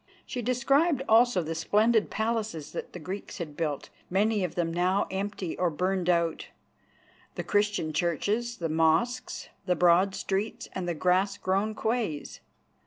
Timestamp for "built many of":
3.55-4.55